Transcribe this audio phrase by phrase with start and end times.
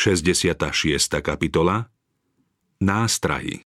[0.00, 0.64] 66.
[1.20, 1.84] kapitola
[2.80, 3.60] Nástrahy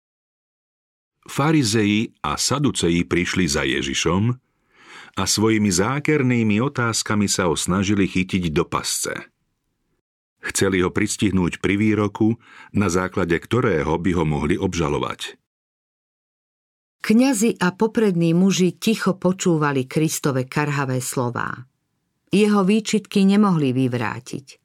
[1.28, 4.32] Farizei a Saduceji prišli za Ježišom
[5.12, 9.12] a svojimi zákernými otázkami sa ho snažili chytiť do pasce.
[10.40, 12.40] Chceli ho pristihnúť pri výroku,
[12.72, 15.36] na základe ktorého by ho mohli obžalovať.
[17.04, 21.68] Kňazi a poprední muži ticho počúvali Kristove karhavé slová.
[22.32, 24.61] Jeho výčitky nemohli vyvrátiť.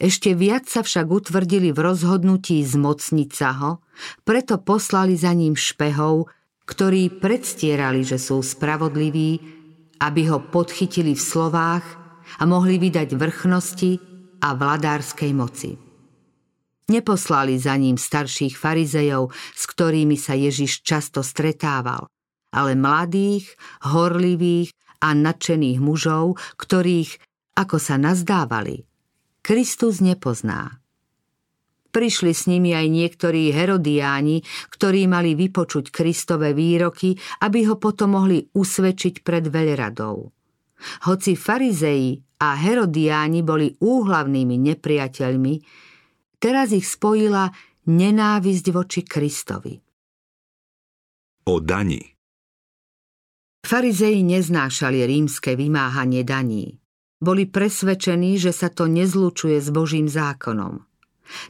[0.00, 3.70] Ešte viac sa však utvrdili v rozhodnutí zmocniť sa ho,
[4.24, 6.28] preto poslali za ním špehov,
[6.66, 9.40] ktorí predstierali, že sú spravodliví,
[10.02, 11.84] aby ho podchytili v slovách
[12.40, 13.92] a mohli vydať vrchnosti
[14.42, 15.70] a vladárskej moci.
[16.86, 22.06] Neposlali za ním starších farizejov, s ktorými sa Ježiš často stretával,
[22.54, 24.70] ale mladých, horlivých
[25.02, 27.18] a nadšených mužov, ktorých,
[27.58, 28.86] ako sa nazdávali,
[29.46, 30.82] Kristus nepozná.
[31.94, 34.42] Prišli s nimi aj niektorí herodiáni,
[34.74, 37.14] ktorí mali vypočuť Kristové výroky,
[37.46, 40.16] aby ho potom mohli usvedčiť pred veľradou.
[41.06, 45.54] Hoci farizei a herodiáni boli úhlavnými nepriateľmi,
[46.42, 47.46] teraz ich spojila
[47.86, 49.78] nenávisť voči Kristovi.
[51.46, 52.02] O dani
[53.62, 56.82] Farizei neznášali rímske vymáhanie daní.
[57.16, 60.84] Boli presvedčení, že sa to nezlučuje s Božím zákonom.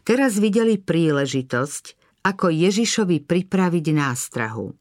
[0.06, 1.84] Teraz videli príležitosť,
[2.27, 4.75] ako Ježišovi pripraviť nástrahu.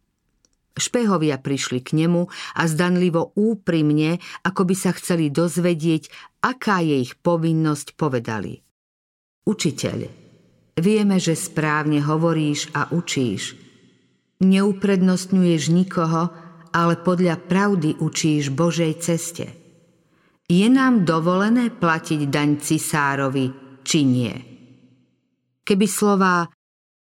[0.75, 2.27] Špehovia prišli k nemu
[2.59, 6.11] a zdanlivo úprimne, ako by sa chceli dozvedieť,
[6.44, 8.59] aká je ich povinnosť, povedali.
[9.47, 9.99] Učiteľ,
[10.75, 13.55] vieme, že správne hovoríš a učíš.
[14.44, 16.27] Neuprednostňuješ nikoho,
[16.75, 19.64] ale podľa pravdy učíš Božej ceste.
[20.45, 23.49] Je nám dovolené platiť daň cisárovi,
[23.81, 24.33] či nie?
[25.65, 26.45] Keby slová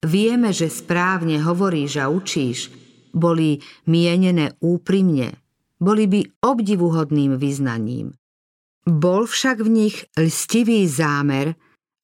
[0.02, 2.74] vieme, že správne hovoríš a učíš,
[3.14, 5.38] boli mienené úprimne,
[5.78, 8.10] boli by obdivuhodným vyznaním.
[8.82, 11.54] Bol však v nich lstivý zámer,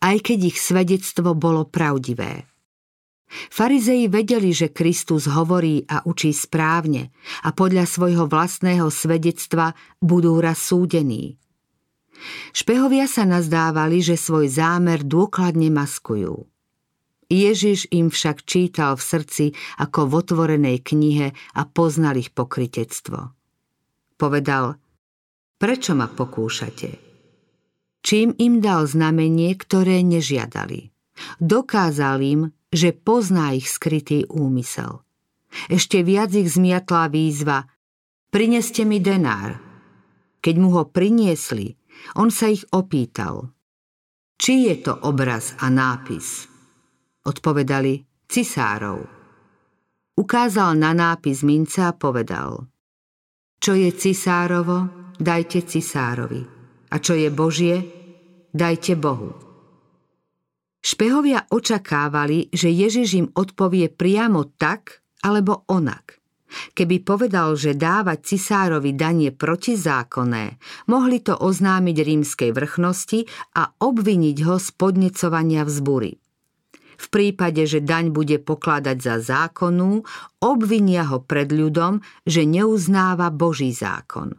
[0.06, 2.46] aj keď ich svedectvo bolo pravdivé.
[3.54, 7.14] Farizei vedeli, že Kristus hovorí a učí správne
[7.46, 11.38] a podľa svojho vlastného svedectva budú raz súdení.
[12.50, 16.50] Špehovia sa nazdávali, že svoj zámer dôkladne maskujú.
[17.30, 19.46] Ježiš im však čítal v srdci
[19.78, 23.38] ako v otvorenej knihe a poznal ich pokritectvo.
[24.18, 24.82] Povedal,
[25.62, 26.90] prečo ma pokúšate?
[28.02, 30.90] Čím im dal znamenie, ktoré nežiadali.
[31.38, 32.40] Dokázal im,
[32.74, 35.06] že pozná ich skrytý úmysel.
[35.70, 37.62] Ešte viac ich zmiatla výzva
[38.34, 39.62] Prineste mi denár.
[40.42, 41.70] Keď mu ho priniesli,
[42.18, 43.54] on sa ich opýtal.
[44.34, 46.50] Či je to obraz a nápis?
[47.22, 49.06] Odpovedali cisárov.
[50.18, 52.66] Ukázal na nápis mince a povedal
[53.62, 56.42] Čo je cisárovo, dajte cisárovi.
[56.90, 57.76] A čo je Božie,
[58.50, 59.43] dajte Bohu.
[60.84, 66.20] Špehovia očakávali, že Ježiš im odpovie priamo tak alebo onak.
[66.76, 70.60] Keby povedal, že dávať cisárovi danie protizákonné,
[70.92, 73.24] mohli to oznámiť rímskej vrchnosti
[73.56, 76.20] a obviniť ho z podnecovania vzbury.
[76.94, 80.04] V prípade, že daň bude pokladať za zákonnú,
[80.44, 84.36] obvinia ho pred ľudom, že neuznáva Boží zákon.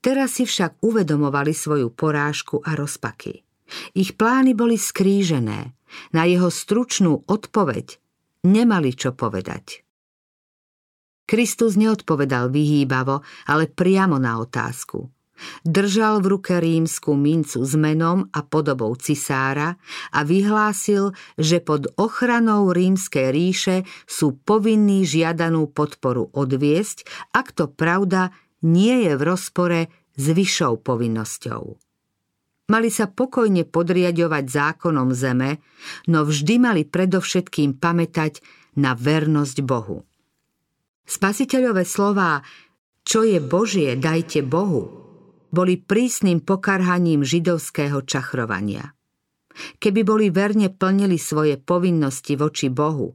[0.00, 3.49] Teraz si však uvedomovali svoju porážku a rozpaky.
[3.94, 5.74] Ich plány boli skrížené.
[6.14, 7.98] Na jeho stručnú odpoveď
[8.46, 9.82] nemali čo povedať.
[11.26, 15.06] Kristus neodpovedal vyhýbavo, ale priamo na otázku.
[15.64, 19.80] Držal v ruke rímsku mincu s menom a podobou cisára
[20.12, 28.36] a vyhlásil, že pod ochranou rímskej ríše sú povinní žiadanú podporu odviesť, ak to pravda
[28.60, 29.80] nie je v rozpore
[30.18, 31.89] s vyššou povinnosťou.
[32.70, 35.58] Mali sa pokojne podriadovať zákonom zeme,
[36.06, 38.38] no vždy mali predovšetkým pamätať
[38.78, 40.06] na vernosť Bohu.
[41.02, 42.46] Spasiteľové slová
[43.02, 44.86] Čo je Božie, dajte Bohu,
[45.50, 48.94] boli prísnym pokarhaním židovského čachrovania.
[49.82, 53.10] Keby boli verne plnili svoje povinnosti voči Bohu,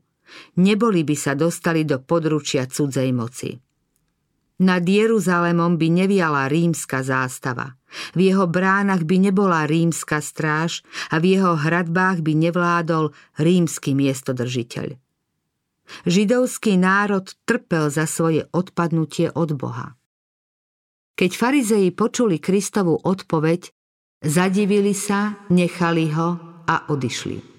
[0.60, 3.65] neboli by sa dostali do područia cudzej moci.
[4.56, 7.76] Nad Jeruzalémom by neviala rímska zástava.
[8.16, 14.96] V jeho bránach by nebola rímska stráž a v jeho hradbách by nevládol rímsky miestodržiteľ.
[16.08, 19.94] Židovský národ trpel za svoje odpadnutie od Boha.
[21.16, 23.72] Keď farizei počuli Kristovu odpoveď,
[24.24, 26.30] zadivili sa, nechali ho
[26.68, 27.55] a odišli.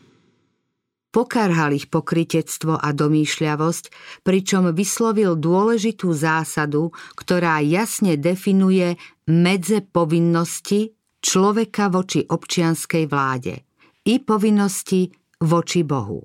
[1.16, 3.84] Pokarhal ich pokritectvo a domýšľavosť,
[4.20, 10.92] pričom vyslovil dôležitú zásadu, ktorá jasne definuje medze povinnosti
[11.24, 13.64] človeka voči občianskej vláde
[14.04, 15.08] i povinnosti
[15.40, 16.20] voči Bohu.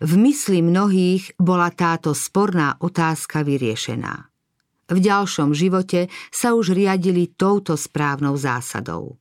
[0.00, 4.14] V mysli mnohých bola táto sporná otázka vyriešená.
[4.88, 9.20] V ďalšom živote sa už riadili touto správnou zásadou.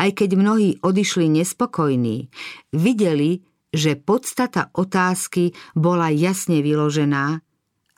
[0.00, 2.32] Aj keď mnohí odišli nespokojní,
[2.72, 3.44] videli,
[3.74, 7.42] že podstata otázky bola jasne vyložená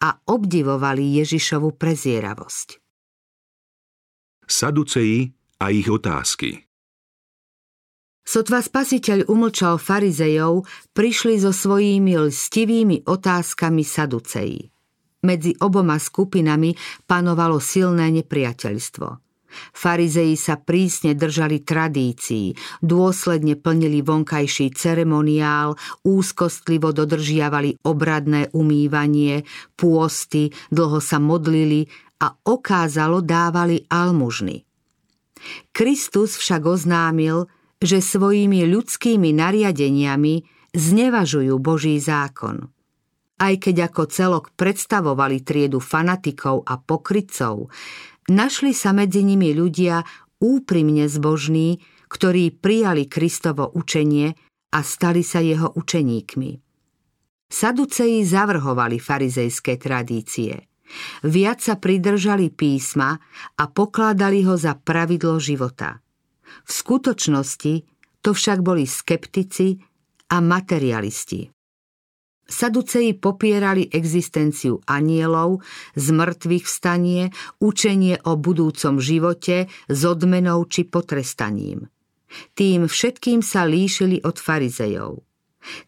[0.00, 2.68] a obdivovali Ježišovu prezieravosť.
[4.48, 6.64] Saduceji a ich otázky
[8.26, 14.66] Sotva spasiteľ umlčal farizejov, prišli so svojimi lstivými otázkami saduceji.
[15.22, 16.74] Medzi oboma skupinami
[17.06, 19.08] panovalo silné nepriateľstvo–
[19.74, 29.44] Farizeji sa prísne držali tradícií, dôsledne plnili vonkajší ceremoniál, úzkostlivo dodržiavali obradné umývanie,
[29.76, 31.88] pôsty, dlho sa modlili
[32.22, 34.64] a okázalo dávali almužny.
[35.70, 40.34] Kristus však oznámil, že svojimi ľudskými nariadeniami
[40.72, 42.72] znevažujú Boží zákon.
[43.36, 47.68] Aj keď ako celok predstavovali triedu fanatikov a pokrycov,
[48.26, 50.02] Našli sa medzi nimi ľudia
[50.42, 51.78] úprimne zbožní,
[52.10, 54.34] ktorí prijali Kristovo učenie
[54.74, 56.50] a stali sa jeho učeníkmi.
[57.46, 60.66] Saduceji zavrhovali farizejské tradície.
[61.22, 63.14] Viac sa pridržali písma
[63.58, 66.02] a pokladali ho za pravidlo života.
[66.66, 67.74] V skutočnosti
[68.22, 69.78] to však boli skeptici
[70.30, 71.55] a materialisti.
[72.46, 75.66] Saduceji popierali existenciu anielov,
[75.98, 81.90] zmrtvých vstanie, učenie o budúcom živote s odmenou či potrestaním.
[82.54, 85.26] Tým všetkým sa líšili od farizejov.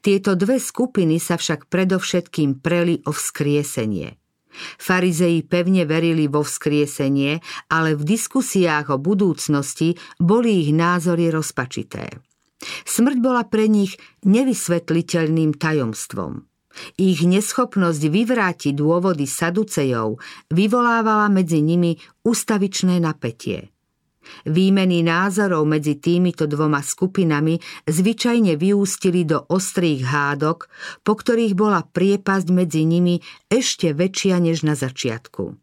[0.03, 4.19] Tieto dve skupiny sa však predovšetkým preli o vzkriesenie.
[4.59, 7.39] Farizeji pevne verili vo vzkriesenie,
[7.71, 12.19] ale v diskusiách o budúcnosti boli ich názory rozpačité.
[12.65, 13.95] Smrť bola pre nich
[14.27, 16.43] nevysvetliteľným tajomstvom.
[16.99, 20.19] Ich neschopnosť vyvrátiť dôvody saducejov
[20.51, 23.75] vyvolávala medzi nimi ustavičné napätie.
[24.45, 27.57] Výmeny názorov medzi týmito dvoma skupinami
[27.89, 30.69] zvyčajne vyústili do ostrých hádok,
[31.01, 35.57] po ktorých bola priepasť medzi nimi ešte väčšia než na začiatku.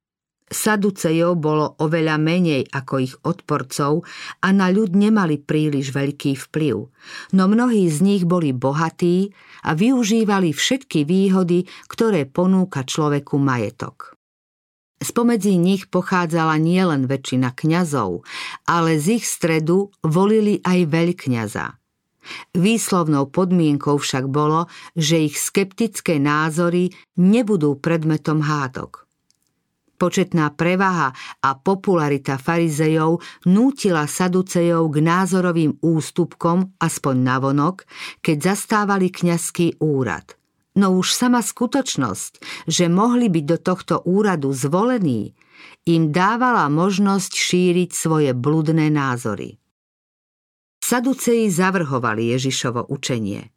[0.46, 4.06] Saducejov bolo oveľa menej ako ich odporcov
[4.46, 6.76] a na ľud nemali príliš veľký vplyv,
[7.34, 9.34] no mnohí z nich boli bohatí
[9.66, 14.14] a využívali všetky výhody, ktoré ponúka človeku majetok.
[15.02, 18.22] Spomedzi nich pochádzala nielen väčšina kňazov,
[18.70, 21.66] ale z ich stredu volili aj veľkňaza.
[22.58, 24.66] Výslovnou podmienkou však bolo,
[24.98, 26.90] že ich skeptické názory
[27.22, 29.05] nebudú predmetom hádok.
[30.06, 37.90] Početná prevaha a popularita farizejov nútila saducejov k názorovým ústupkom, aspoň navonok,
[38.22, 40.38] keď zastávali kňazský úrad.
[40.78, 42.38] No už sama skutočnosť,
[42.70, 45.34] že mohli byť do tohto úradu zvolení,
[45.90, 49.58] im dávala možnosť šíriť svoje bludné názory.
[50.86, 53.50] Saduceji zavrhovali Ježišovo učenie.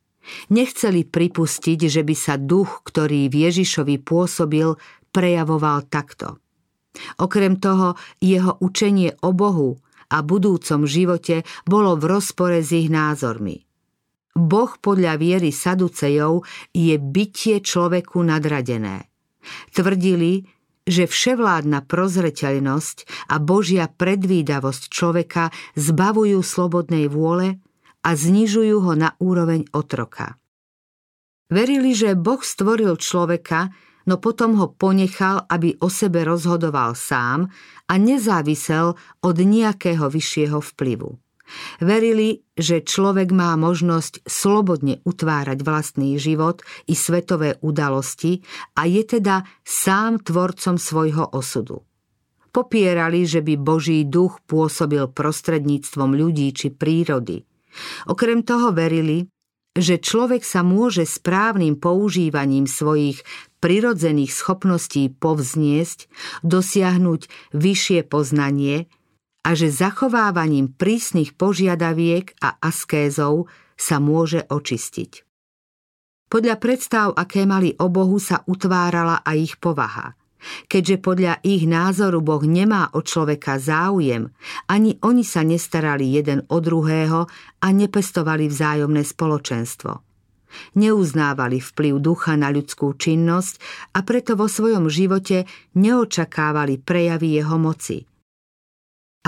[0.53, 4.77] Nechceli pripustiť, že by sa duch, ktorý v Ježišovi pôsobil,
[5.19, 6.39] prejavoval takto.
[7.19, 9.75] Okrem toho, jeho učenie o Bohu
[10.15, 13.67] a budúcom živote bolo v rozpore s ich názormi.
[14.39, 19.11] Boh podľa viery Saducejov je bytie človeku nadradené.
[19.75, 20.47] Tvrdili,
[20.87, 27.59] že vševládna prozreteľnosť a Božia predvídavosť človeka zbavujú slobodnej vôle
[28.07, 30.39] a znižujú ho na úroveň otroka.
[31.51, 33.75] Verili, že Boh stvoril človeka
[34.09, 37.53] no potom ho ponechal, aby o sebe rozhodoval sám
[37.87, 41.21] a nezávisel od nejakého vyššieho vplyvu.
[41.81, 48.45] Verili, že človek má možnosť slobodne utvárať vlastný život i svetové udalosti
[48.77, 51.89] a je teda sám tvorcom svojho osudu.
[52.53, 57.45] Popierali, že by Boží duch pôsobil prostredníctvom ľudí či prírody.
[58.09, 59.25] Okrem toho verili,
[59.77, 63.23] že človek sa môže správnym používaním svojich
[63.59, 66.07] prirodzených schopností povzniesť,
[66.47, 68.87] dosiahnuť vyššie poznanie
[69.43, 75.25] a že zachovávaním prísnych požiadaviek a askézov sa môže očistiť.
[76.29, 80.13] Podľa predstav, aké mali o Bohu, sa utvárala aj ich povaha.
[80.71, 84.31] Keďže podľa ich názoru Boh nemá o človeka záujem,
[84.71, 87.27] ani oni sa nestarali jeden o druhého
[87.59, 89.93] a nepestovali vzájomné spoločenstvo.
[90.81, 93.61] Neuznávali vplyv ducha na ľudskú činnosť
[93.93, 95.45] a preto vo svojom živote
[95.77, 98.09] neočakávali prejavy jeho moci.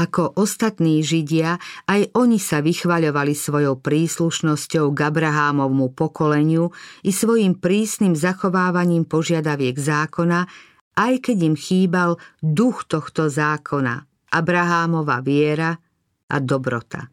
[0.00, 6.72] Ako ostatní Židia, aj oni sa vychvaľovali svojou príslušnosťou k Abrahámovmu pokoleniu
[7.04, 10.48] i svojim prísnym zachovávaním požiadaviek zákona,
[10.96, 15.74] aj keď im chýbal duch tohto zákona, Abrahámova viera
[16.30, 17.10] a dobrota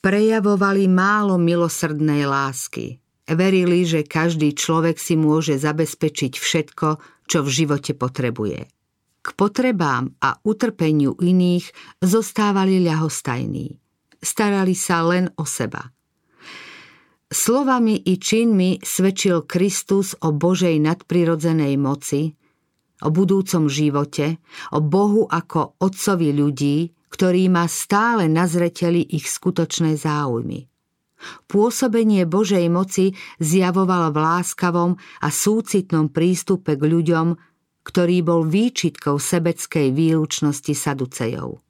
[0.00, 2.98] prejavovali málo milosrdnej lásky.
[3.30, 6.88] Verili, že každý človek si môže zabezpečiť všetko,
[7.30, 8.66] čo v živote potrebuje.
[9.20, 11.70] K potrebám a utrpeniu iných
[12.02, 13.78] zostávali ľahostajní.
[14.18, 15.92] Starali sa len o seba.
[17.30, 22.34] Slovami i činmi svedčil Kristus o Božej nadprirodzenej moci,
[23.04, 24.40] o budúcom živote,
[24.72, 30.70] o Bohu ako Otcovi ľudí, ktorý má stále na zreteli ich skutočné záujmy.
[31.50, 34.90] Pôsobenie Božej moci zjavoval v láskavom
[35.20, 37.36] a súcitnom prístupe k ľuďom,
[37.84, 41.60] ktorý bol výčitkou sebeckej výlučnosti Saducejov.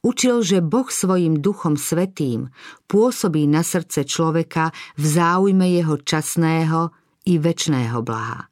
[0.00, 2.48] Učil, že Boh svojim duchom svetým
[2.88, 6.96] pôsobí na srdce človeka v záujme jeho časného
[7.28, 8.48] i väčšného blaha.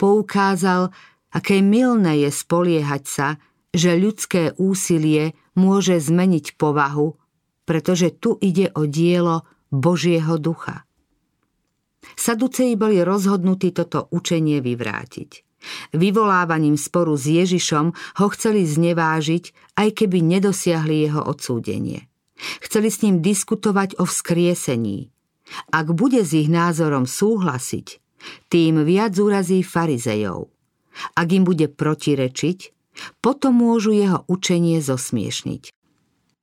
[0.00, 0.90] Poukázal,
[1.32, 3.28] aké milné je spoliehať sa,
[3.72, 7.14] že ľudské úsilie môže zmeniť povahu,
[7.68, 10.88] pretože tu ide o dielo Božieho ducha.
[12.16, 15.44] Saduceji boli rozhodnutí toto učenie vyvrátiť.
[15.92, 22.06] Vyvolávaním sporu s Ježišom ho chceli znevážiť, aj keby nedosiahli jeho odsúdenie.
[22.62, 25.10] Chceli s ním diskutovať o vzkriesení.
[25.74, 27.98] Ak bude s ich názorom súhlasiť,
[28.52, 30.50] tým viac urazí farizejov.
[31.14, 32.74] Ak im bude protirečiť,
[33.22, 35.70] potom môžu jeho učenie zosmiešniť.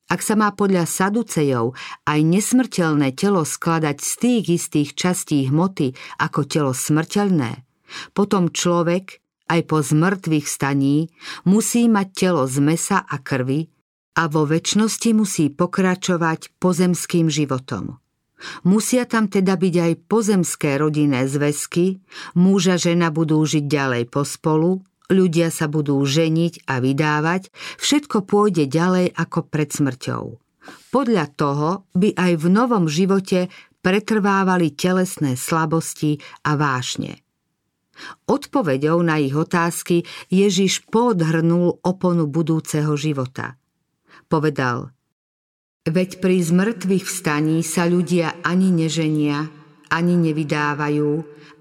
[0.06, 1.74] Ak sa má podľa Saducejov
[2.06, 7.66] aj nesmrteľné telo skladať z tých istých častí hmoty ako telo smrteľné,
[8.14, 9.18] potom človek
[9.50, 11.10] aj po zmrtvých staní
[11.46, 13.70] musí mať telo z mesa a krvi
[14.16, 17.98] a vo väčšnosti musí pokračovať pozemským životom.
[18.64, 22.02] Musia tam teda byť aj pozemské rodinné zväzky,
[22.38, 29.14] muža žena budú žiť ďalej pospolu, ľudia sa budú ženiť a vydávať, všetko pôjde ďalej
[29.14, 30.24] ako pred smrťou.
[30.90, 33.54] Podľa toho by aj v novom živote
[33.86, 37.22] pretrvávali telesné slabosti a vášne.
[38.28, 43.56] Odpovedou na ich otázky Ježiš podhrnul oponu budúceho života.
[44.26, 44.95] Povedal,
[45.86, 49.48] veď pri zmrtvých vstaní sa ľudia ani neženia,
[49.94, 51.12] ani nevydávajú,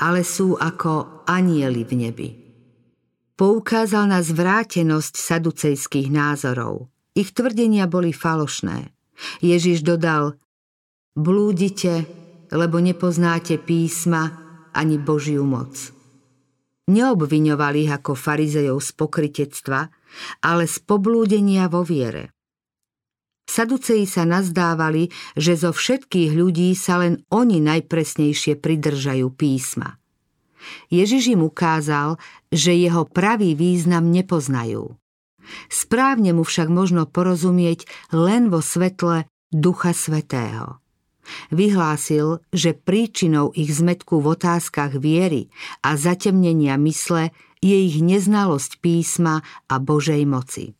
[0.00, 2.28] ale sú ako anieli v nebi
[3.34, 6.90] poukázal na zvrátenosť saducejských názorov.
[7.14, 8.90] Ich tvrdenia boli falošné.
[9.38, 10.34] Ježiš dodal,
[11.14, 12.06] blúdite,
[12.50, 14.34] lebo nepoznáte písma
[14.74, 15.94] ani Božiu moc.
[16.90, 19.80] Neobviňovali ich ako farizejov z pokritectva,
[20.42, 22.33] ale z poblúdenia vo viere.
[23.44, 30.00] Saduceji sa nazdávali, že zo všetkých ľudí sa len oni najpresnejšie pridržajú písma–
[30.88, 32.16] Ježiš im ukázal,
[32.48, 34.96] že jeho pravý význam nepoznajú.
[35.68, 37.84] Správne mu však možno porozumieť
[38.16, 40.80] len vo svetle Ducha Svetého.
[41.48, 45.48] Vyhlásil, že príčinou ich zmetku v otázkach viery
[45.80, 47.32] a zatemnenia mysle
[47.64, 50.76] je ich neznalosť písma a Božej moci.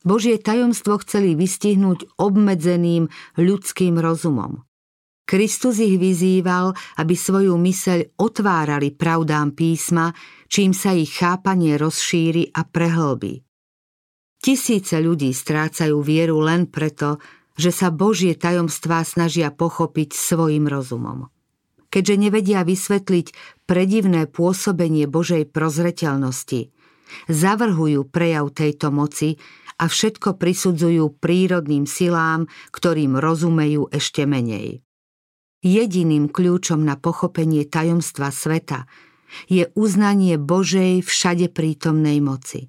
[0.00, 4.64] Božie tajomstvo chceli vystihnúť obmedzeným ľudským rozumom.
[5.30, 10.10] Kristus ich vyzýval, aby svoju myseľ otvárali pravdám písma,
[10.50, 13.46] čím sa ich chápanie rozšíri a prehlbí.
[14.40, 17.22] Tisíce ľudí strácajú vieru len preto,
[17.54, 21.28] že sa Božie tajomstvá snažia pochopiť svojim rozumom.
[21.92, 23.26] Keďže nevedia vysvetliť
[23.68, 26.72] predivné pôsobenie Božej prozreteľnosti,
[27.26, 29.36] zavrhujú prejav tejto moci
[29.80, 34.84] a všetko prisudzujú prírodným silám, ktorým rozumejú ešte menej.
[35.64, 38.84] Jediným kľúčom na pochopenie tajomstva sveta
[39.48, 42.68] je uznanie Božej všade prítomnej moci.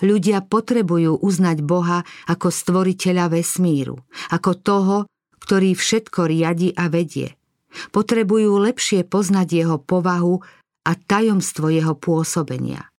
[0.00, 4.00] Ľudia potrebujú uznať Boha ako stvoriteľa vesmíru,
[4.32, 4.96] ako toho,
[5.44, 7.36] ktorý všetko riadi a vedie.
[7.92, 10.40] Potrebujú lepšie poznať jeho povahu
[10.86, 12.93] a tajomstvo jeho pôsobenia.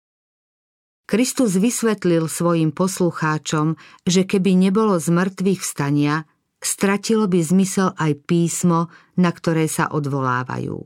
[1.05, 3.77] Kristus vysvetlil svojim poslucháčom,
[4.09, 6.25] že keby nebolo z mŕtvych vstania,
[6.57, 10.81] stratilo by zmysel aj písmo, na ktoré sa odvolávajú.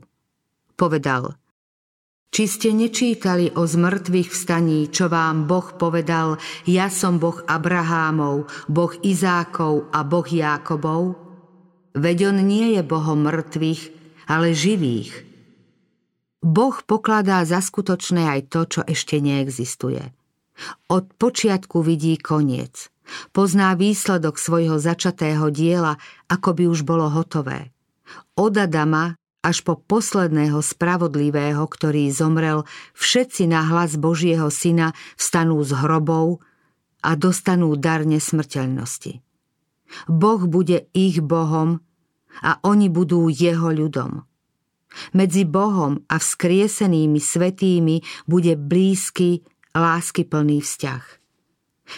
[0.76, 1.40] Povedal,
[2.30, 6.36] Či ste nečítali o zmrtvých vstaní, čo vám Boh povedal,
[6.68, 11.16] ja som Boh Abrahámov, Boh Izákov a Boh Jákobov?
[11.96, 13.82] Veď on nie je Bohom mŕtvych,
[14.28, 15.29] ale živých.
[16.40, 20.12] Boh pokladá za skutočné aj to, čo ešte neexistuje.
[20.88, 22.88] Od počiatku vidí koniec.
[23.32, 27.72] Pozná výsledok svojho začatého diela, ako by už bolo hotové.
[28.36, 35.72] Od Adama až po posledného spravodlivého, ktorý zomrel, všetci na hlas Božieho syna vstanú z
[35.80, 36.44] hrobov
[37.00, 39.24] a dostanú dar nesmrteľnosti.
[40.06, 41.80] Boh bude ich Bohom
[42.44, 44.29] a oni budú jeho ľudom.
[45.14, 51.04] Medzi Bohom a vzkriesenými svetými bude blízky, láskyplný vzťah.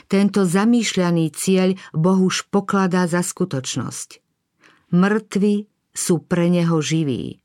[0.09, 4.21] Tento zamýšľaný cieľ Boh už pokladá za skutočnosť.
[4.93, 7.41] Mŕtvi sú pre neho živí.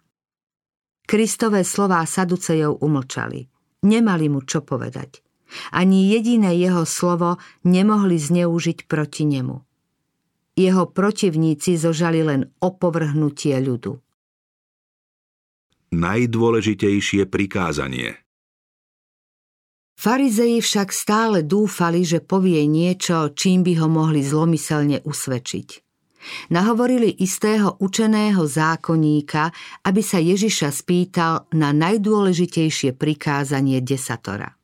[1.07, 3.47] Kristové slová Saducejov umlčali.
[3.87, 5.23] Nemali mu čo povedať.
[5.71, 9.63] Ani jediné jeho slovo nemohli zneužiť proti nemu.
[10.59, 13.95] Jeho protivníci zožali len opovrhnutie ľudu.
[15.87, 18.19] Najdôležitejšie prikázanie
[19.95, 25.69] Farizeji však stále dúfali, že povie niečo, čím by ho mohli zlomyselne usvedčiť.
[26.51, 29.55] Nahovorili istého učeného zákonníka,
[29.87, 34.56] aby sa Ježiša spýtal na najdôležitejšie prikázanie desatora.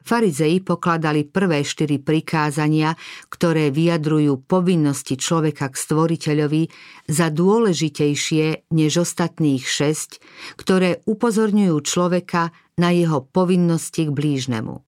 [0.00, 2.96] Farizei pokladali prvé štyri prikázania,
[3.28, 6.62] ktoré vyjadrujú povinnosti človeka k stvoriteľovi,
[7.04, 10.10] za dôležitejšie než ostatných šesť,
[10.56, 14.80] ktoré upozorňujú človeka na jeho povinnosti k blížnemu.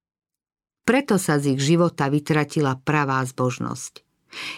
[0.83, 4.03] Preto sa z ich života vytratila pravá zbožnosť.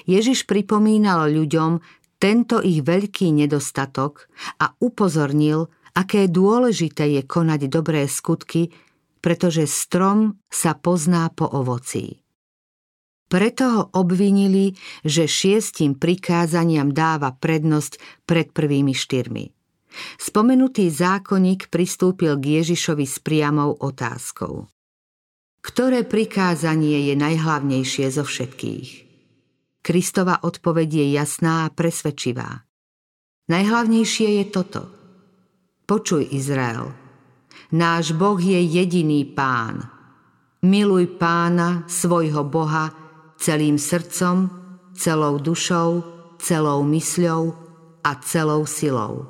[0.06, 1.82] Ježiš pripomínal ľuďom
[2.23, 4.30] tento ich veľký nedostatok
[4.62, 8.73] a upozornil, aké dôležité je konať dobré skutky,
[9.25, 12.21] pretože strom sa pozná po ovocí.
[13.25, 17.97] Preto ho obvinili, že šiestim prikázaniam dáva prednosť
[18.28, 19.49] pred prvými štyrmi.
[20.21, 24.69] Spomenutý zákonník pristúpil k Ježišovi s priamou otázkou.
[25.65, 28.89] Ktoré prikázanie je najhlavnejšie zo všetkých?
[29.80, 32.69] Kristova odpoveď je jasná a presvedčivá.
[33.49, 34.82] Najhlavnejšie je toto.
[35.89, 37.03] Počuj, Izrael.
[37.75, 39.82] Náš Boh je jediný pán.
[40.63, 42.95] Miluj pána, svojho Boha,
[43.34, 44.47] celým srdcom,
[44.95, 45.91] celou dušou,
[46.39, 47.43] celou mysľou
[48.06, 49.26] a celou silou.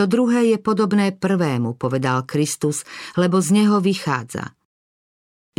[0.00, 2.88] To druhé je podobné prvému, povedal Kristus,
[3.20, 4.56] lebo z neho vychádza.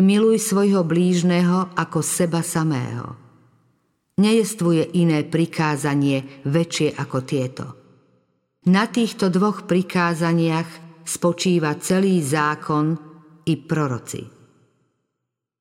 [0.02, 3.28] Miluj svojho blížneho ako seba samého
[4.18, 7.66] nejestvuje iné prikázanie väčšie ako tieto.
[8.66, 13.00] Na týchto dvoch prikázaniach spočíva celý zákon
[13.48, 14.28] i proroci.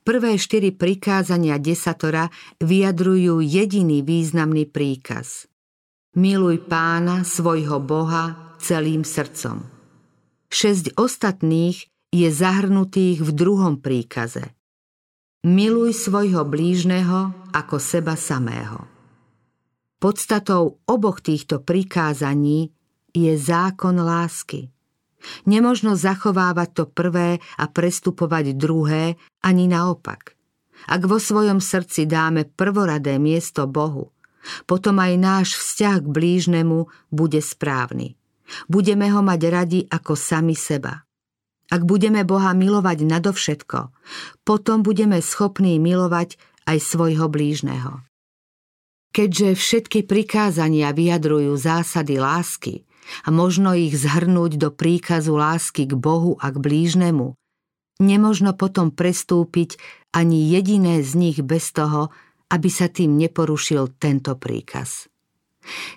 [0.06, 2.30] Prvé štyri prikázania desatora
[2.62, 5.50] vyjadrujú jediný významný príkaz.
[6.14, 9.66] Miluj pána, svojho Boha, celým srdcom.
[10.46, 14.54] Šesť ostatných je zahrnutých v druhom príkaze.
[15.42, 18.87] Miluj svojho blížneho ako seba samého.
[19.98, 22.70] Podstatou oboch týchto prikázaní
[23.11, 24.75] je zákon lásky.
[25.44, 30.36] Nemožno zachovávať to prvé a prestupovať druhé, ani naopak.
[30.86, 34.12] Ak vo svojom srdci dáme prvoradé miesto Bohu,
[34.68, 36.78] potom aj náš vzťah k blížnemu
[37.10, 38.14] bude správny.
[38.70, 41.02] Budeme ho mať radi ako sami seba.
[41.66, 43.90] Ak budeme Boha milovať nadovšetko,
[44.46, 46.38] potom budeme schopní milovať
[46.70, 48.06] aj svojho blížneho.
[49.10, 52.86] Keďže všetky prikázania vyjadrujú zásady lásky
[53.25, 57.35] a možno ich zhrnúť do príkazu lásky k Bohu a k blížnemu,
[58.03, 59.81] nemožno potom prestúpiť
[60.12, 62.12] ani jediné z nich bez toho,
[62.53, 65.11] aby sa tým neporušil tento príkaz.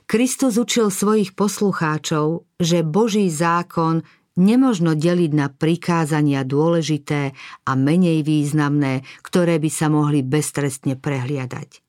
[0.10, 4.02] Kristus učil svojich poslucháčov, že Boží zákon
[4.39, 11.86] nemožno deliť na prikázania dôležité a menej významné, ktoré by sa mohli beztrestne prehliadať.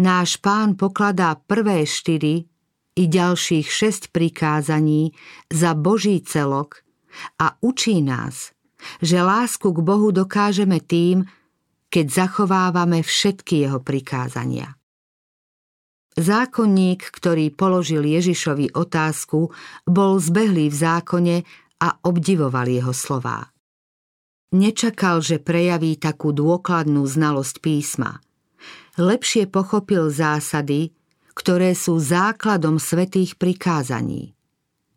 [0.00, 2.48] Náš pán pokladá prvé štyri
[2.98, 5.14] i ďalších šesť prikázaní
[5.46, 6.82] za Boží celok
[7.38, 8.50] a učí nás,
[8.98, 11.22] že lásku k Bohu dokážeme tým,
[11.88, 14.74] keď zachovávame všetky jeho prikázania.
[16.18, 19.54] Zákonník, ktorý položil Ježišovi otázku,
[19.86, 21.36] bol zbehlý v zákone
[21.78, 23.54] a obdivoval jeho slová.
[24.50, 28.18] Nečakal, že prejaví takú dôkladnú znalosť písma.
[28.98, 30.97] Lepšie pochopil zásady,
[31.38, 34.34] ktoré sú základom svetých prikázaní.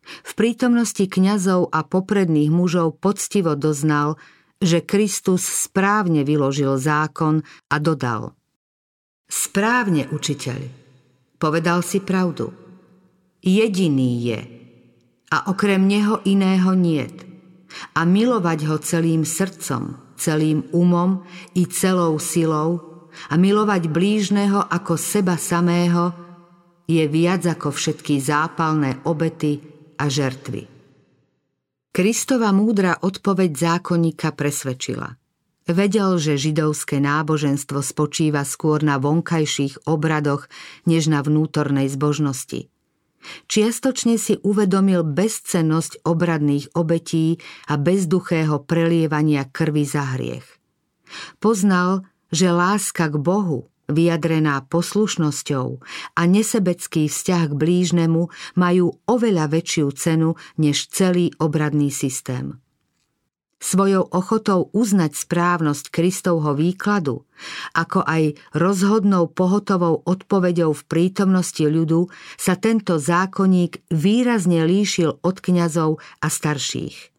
[0.02, 4.18] V prítomnosti kňazov a popredných mužov poctivo doznal,
[4.58, 8.34] že Kristus správne vyložil zákon a dodal
[9.32, 10.60] Správne, učiteľ,
[11.40, 12.52] povedal si pravdu.
[13.40, 14.40] Jediný je
[15.32, 17.24] a okrem neho iného niet.
[17.96, 21.24] A milovať ho celým srdcom, celým umom
[21.56, 26.12] i celou silou a milovať blížneho ako seba samého
[26.92, 29.64] je viac ako všetky zápalné obety
[29.96, 30.68] a žertvy.
[31.92, 35.16] Kristova múdra odpoveď zákonníka presvedčila.
[35.72, 40.52] Vedel, že židovské náboženstvo spočíva skôr na vonkajších obradoch,
[40.84, 42.68] než na vnútornej zbožnosti.
[43.46, 47.38] Čiastočne si uvedomil bezcennosť obradných obetí
[47.70, 50.48] a bezduchého prelievania krvi za hriech.
[51.38, 55.68] Poznal, že láska k Bohu vyjadrená poslušnosťou
[56.18, 62.58] a nesebecký vzťah k blížnemu majú oveľa väčšiu cenu než celý obradný systém.
[63.62, 67.30] Svojou ochotou uznať správnosť Kristovho výkladu,
[67.78, 72.10] ako aj rozhodnou pohotovou odpoveďou v prítomnosti ľudu
[72.42, 77.14] sa tento zákonník výrazne líšil od kňazov a starších.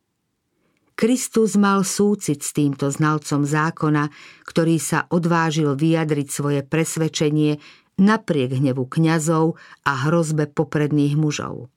[0.93, 4.13] Kristus mal súcit s týmto znalcom zákona,
[4.45, 7.59] ktorý sa odvážil vyjadriť svoje presvedčenie
[8.01, 11.73] napriek hnevu kňazov a hrozbe popredných mužov.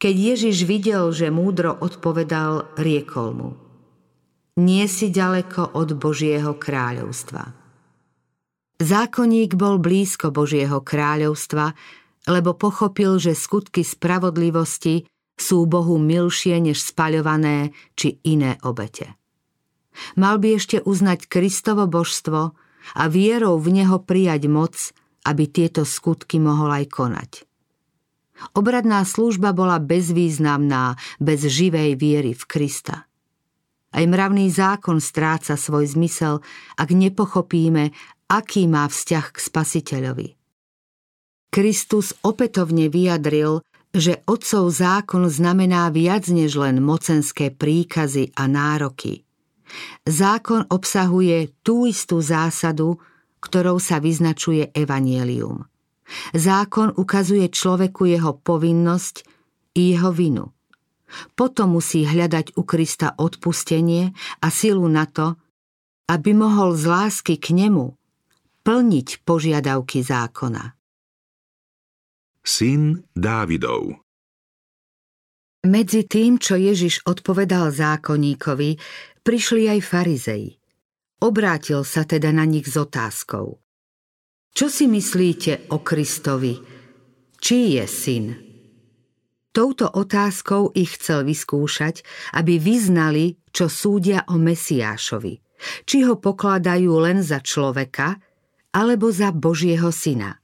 [0.00, 3.50] Keď Ježiš videl, že múdro odpovedal, riekol mu
[4.56, 7.52] Nie si ďaleko od Božieho kráľovstva.
[8.80, 11.76] Zákonník bol blízko Božieho kráľovstva,
[12.32, 15.04] lebo pochopil, že skutky spravodlivosti
[15.40, 19.16] sú Bohu milšie než spaľované či iné obete.
[20.14, 22.54] Mal by ešte uznať Kristovo božstvo
[22.96, 24.74] a vierou v Neho prijať moc,
[25.26, 27.30] aby tieto skutky mohol aj konať.
[28.56, 33.04] Obradná služba bola bezvýznamná, bez živej viery v Krista.
[33.90, 36.40] Aj mravný zákon stráca svoj zmysel,
[36.78, 37.92] ak nepochopíme,
[38.30, 40.28] aký má vzťah k spasiteľovi.
[41.50, 49.26] Kristus opätovne vyjadril, že otcov zákon znamená viac než len mocenské príkazy a nároky.
[50.06, 52.98] Zákon obsahuje tú istú zásadu,
[53.42, 55.66] ktorou sa vyznačuje evanielium.
[56.34, 59.22] Zákon ukazuje človeku jeho povinnosť
[59.78, 60.50] i jeho vinu.
[61.34, 65.34] Potom musí hľadať u Krista odpustenie a silu na to,
[66.10, 67.94] aby mohol z lásky k nemu
[68.66, 70.79] plniť požiadavky zákona
[72.40, 74.00] syn Dávidov.
[75.60, 78.80] Medzi tým, čo Ježiš odpovedal zákonníkovi,
[79.20, 80.56] prišli aj farizei.
[81.20, 83.60] Obrátil sa teda na nich s otázkou.
[84.56, 86.56] Čo si myslíte o Kristovi?
[87.36, 88.26] Čí je syn?
[89.52, 92.00] Touto otázkou ich chcel vyskúšať,
[92.40, 95.34] aby vyznali, čo súdia o Mesiášovi.
[95.84, 98.16] Či ho pokladajú len za človeka,
[98.72, 100.39] alebo za Božieho syna.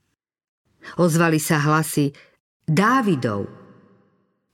[0.95, 2.15] Ozvali sa hlasy
[2.63, 3.51] Dávidov.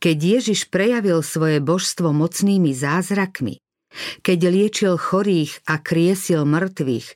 [0.02, 3.62] Keď Ježiš prejavil svoje božstvo mocnými zázrakmi,
[4.26, 7.08] keď liečil chorých a kriesil mŕtvych,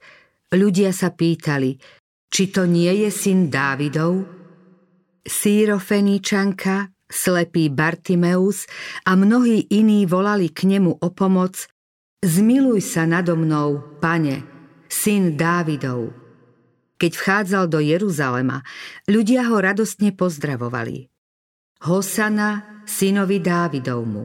[0.54, 1.82] ľudia sa pýtali,
[2.30, 4.24] či to nie je syn Dávidov?
[5.28, 8.70] Sýrofeníčanka, slepý Bartimeus
[9.04, 11.68] a mnohí iní volali k nemu o pomoc
[12.18, 14.42] Zmiluj sa nado mnou, pane,
[14.90, 16.27] syn Dávidov.
[16.98, 18.66] Keď vchádzal do Jeruzalema,
[19.06, 21.06] ľudia ho radostne pozdravovali.
[21.86, 24.24] Hosana, synovi Dávidovmu,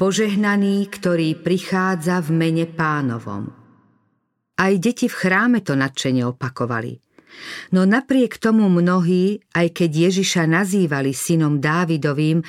[0.00, 3.52] požehnaný, ktorý prichádza v mene pánovom.
[4.56, 6.96] Aj deti v chráme to nadšene opakovali.
[7.76, 12.40] No napriek tomu mnohí, aj keď Ježiša nazývali synom Dávidovým,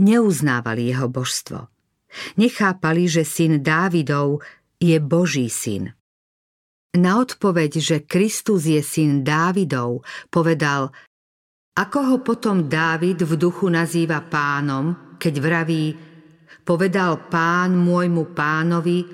[0.00, 1.68] neuznávali jeho božstvo.
[2.38, 4.42] Nechápali, že syn Dávidov
[4.80, 5.94] je Boží syn.
[6.90, 10.90] Na odpoveď, že Kristus je syn Dávidov, povedal,
[11.78, 15.94] ako ho potom Dávid v duchu nazýva pánom, keď vraví,
[16.66, 19.06] povedal pán môjmu pánovi,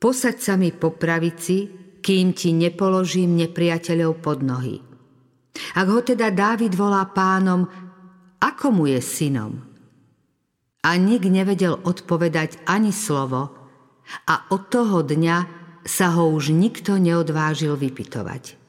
[0.00, 1.68] posaď sa mi po pravici,
[2.00, 4.80] kým ti nepoložím nepriateľov pod nohy.
[5.76, 7.68] Ak ho teda Dávid volá pánom,
[8.40, 9.60] ako mu je synom?
[10.84, 13.52] A nik nevedel odpovedať ani slovo
[14.24, 18.63] a od toho dňa sa ho už nikto neodvážil vypitovať.